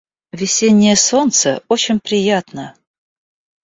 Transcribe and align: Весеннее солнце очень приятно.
Весеннее 0.31 0.95
солнце 0.95 1.61
очень 1.67 1.99
приятно. 1.99 2.73